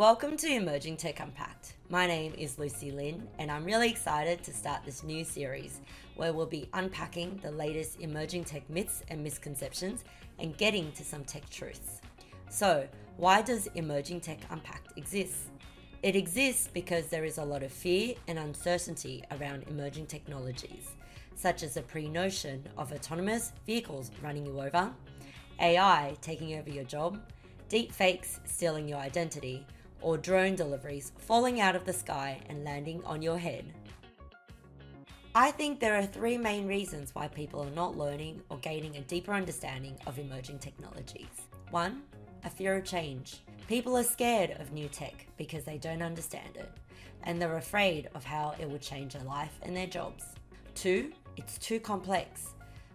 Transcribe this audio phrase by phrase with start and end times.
[0.00, 1.74] Welcome to Emerging Tech Unpacked.
[1.90, 5.82] My name is Lucy Lin, and I'm really excited to start this new series
[6.16, 10.04] where we'll be unpacking the latest emerging tech myths and misconceptions
[10.38, 12.00] and getting to some tech truths.
[12.48, 15.50] So, why does Emerging Tech Unpacked exist?
[16.02, 20.92] It exists because there is a lot of fear and uncertainty around emerging technologies,
[21.36, 24.90] such as the pre notion of autonomous vehicles running you over,
[25.60, 27.20] AI taking over your job,
[27.68, 29.66] deep fakes stealing your identity,
[30.00, 33.64] or drone deliveries falling out of the sky and landing on your head.
[35.34, 39.02] I think there are three main reasons why people are not learning or gaining a
[39.02, 41.28] deeper understanding of emerging technologies.
[41.70, 42.02] One,
[42.44, 43.38] a fear of change.
[43.68, 46.70] People are scared of new tech because they don't understand it,
[47.22, 50.24] and they're afraid of how it will change their life and their jobs.
[50.74, 52.54] Two, it's too complex.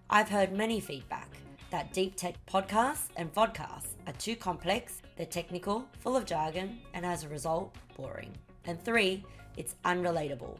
[0.09, 1.30] I've heard many feedback
[1.76, 7.06] that deep tech podcasts and vodcasts are too complex, they're technical, full of jargon, and
[7.06, 8.32] as a result, boring.
[8.64, 9.26] And three,
[9.58, 10.58] it's unrelatable.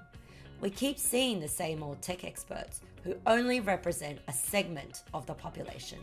[0.60, 5.34] We keep seeing the same old tech experts who only represent a segment of the
[5.34, 6.00] population.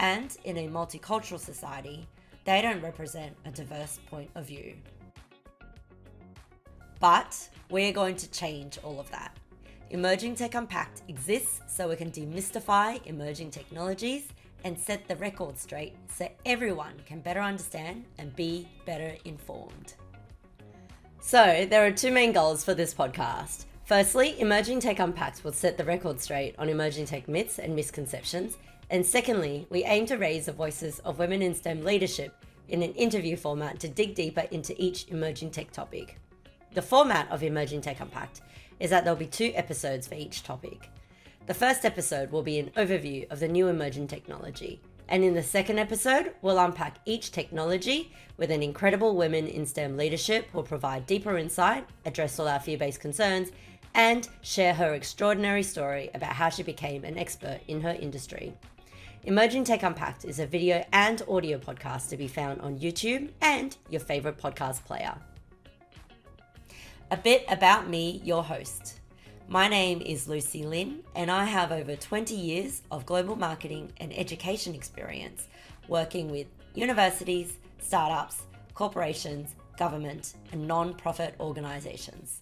[0.00, 2.08] And in a multicultural society,
[2.44, 4.74] they don't represent a diverse point of view.
[6.98, 9.36] But we're going to change all of that.
[9.90, 14.26] Emerging Tech Unpacked exists so we can demystify emerging technologies
[14.64, 19.94] and set the record straight so everyone can better understand and be better informed.
[21.20, 23.66] So, there are two main goals for this podcast.
[23.84, 28.56] Firstly, Emerging Tech Unpacked will set the record straight on emerging tech myths and misconceptions.
[28.88, 32.34] And secondly, we aim to raise the voices of women in STEM leadership
[32.68, 36.18] in an interview format to dig deeper into each emerging tech topic.
[36.72, 38.42] The format of Emerging Tech Unpacked
[38.78, 40.88] is that there'll be two episodes for each topic.
[41.46, 45.42] The first episode will be an overview of the new emerging technology, and in the
[45.42, 51.06] second episode, we'll unpack each technology with an incredible women in STEM leadership who'll provide
[51.06, 53.50] deeper insight, address all our fear based concerns,
[53.94, 58.54] and share her extraordinary story about how she became an expert in her industry.
[59.24, 63.76] Emerging Tech Unpacked is a video and audio podcast to be found on YouTube and
[63.88, 65.14] your favorite podcast player.
[67.10, 68.99] A bit about me, your host.
[69.52, 74.16] My name is Lucy Lin, and I have over 20 years of global marketing and
[74.16, 75.48] education experience
[75.88, 76.46] working with
[76.76, 78.44] universities, startups,
[78.74, 82.40] corporations, government, and non profit organizations.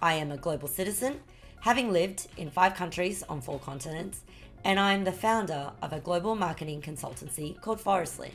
[0.00, 1.20] I am a global citizen,
[1.60, 4.22] having lived in five countries on four continents,
[4.64, 8.32] and I am the founder of a global marketing consultancy called Forestlin,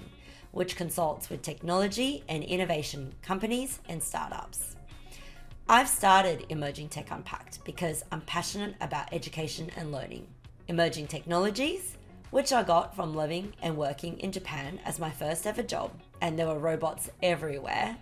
[0.52, 4.75] which consults with technology and innovation companies and startups.
[5.68, 10.28] I've started Emerging Tech Unpacked because I'm passionate about education and learning.
[10.68, 11.98] Emerging technologies,
[12.30, 15.90] which I got from living and working in Japan as my first ever job,
[16.22, 17.98] and there were robots everywhere,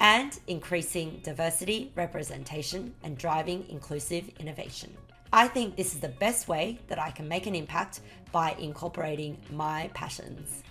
[0.00, 4.92] and increasing diversity, representation, and driving inclusive innovation.
[5.32, 8.00] I think this is the best way that I can make an impact
[8.32, 10.64] by incorporating my passions.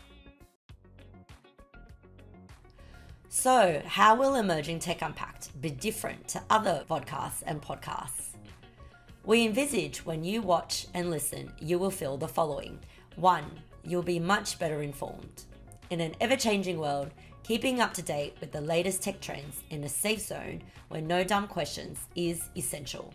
[3.43, 8.37] So, how will Emerging Tech Unpacked be different to other podcasts and podcasts?
[9.25, 12.79] We envisage when you watch and listen, you will feel the following.
[13.17, 13.43] One,
[13.83, 15.43] you'll be much better informed.
[15.89, 17.11] In an ever changing world,
[17.43, 21.21] keeping up to date with the latest tech trends in a safe zone where no
[21.25, 23.13] dumb questions is essential.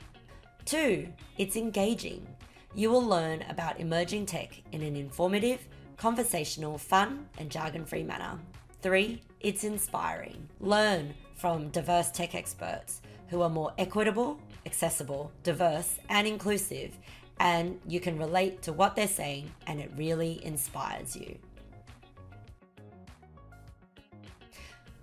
[0.67, 1.09] Two,
[1.39, 2.27] it's engaging.
[2.75, 5.67] You will learn about emerging tech in an informative,
[5.97, 8.39] conversational, fun, and jargon free manner.
[8.81, 10.49] Three, it's inspiring.
[10.61, 16.97] Learn from diverse tech experts who are more equitable, accessible, diverse, and inclusive,
[17.41, 21.37] and you can relate to what they're saying, and it really inspires you.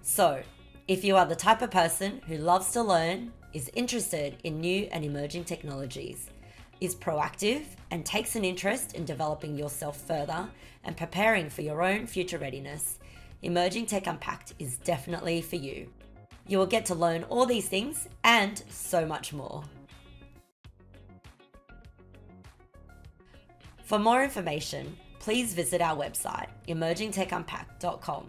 [0.02, 0.42] So,
[0.88, 4.88] if you are the type of person who loves to learn, is interested in new
[4.92, 6.30] and emerging technologies,
[6.80, 10.48] is proactive, and takes an interest in developing yourself further
[10.84, 13.00] and preparing for your own future readiness,
[13.42, 15.90] Emerging Tech Unpacked is definitely for you.
[16.48, 19.64] You will get to learn all these things and so much more.
[23.84, 28.28] For more information, please visit our website, emergingtechunpacked.com.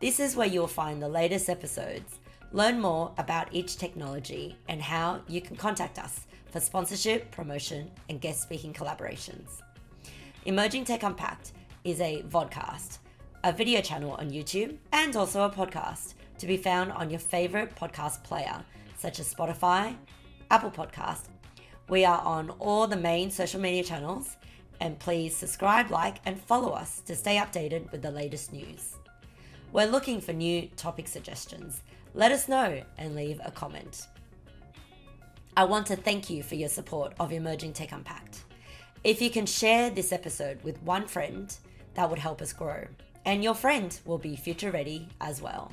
[0.00, 2.18] This is where you'll find the latest episodes,
[2.52, 8.20] learn more about each technology, and how you can contact us for sponsorship, promotion, and
[8.20, 9.62] guest speaking collaborations.
[10.44, 11.52] Emerging Tech Unpacked
[11.84, 12.98] is a vodcast
[13.44, 17.76] a video channel on YouTube, and also a podcast to be found on your favorite
[17.76, 18.64] podcast player,
[18.96, 19.94] such as Spotify,
[20.50, 21.24] Apple Podcast.
[21.90, 24.38] We are on all the main social media channels,
[24.80, 28.94] and please subscribe, like, and follow us to stay updated with the latest news.
[29.72, 31.82] We're looking for new topic suggestions.
[32.14, 34.06] Let us know and leave a comment.
[35.54, 38.42] I want to thank you for your support of Emerging Tech Unpacked.
[39.04, 41.54] If you can share this episode with one friend,
[41.92, 42.86] that would help us grow.
[43.24, 45.72] And your friend will be future ready as well.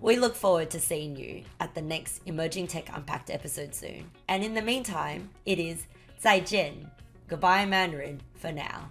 [0.00, 4.10] We look forward to seeing you at the next Emerging Tech Unpacked episode soon.
[4.28, 5.86] And in the meantime, it is
[6.22, 6.90] 再见,
[7.28, 8.90] goodbye Mandarin for now.